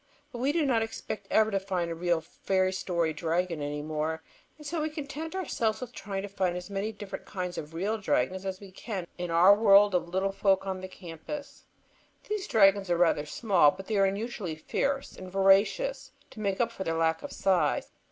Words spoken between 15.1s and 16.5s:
and voracious, to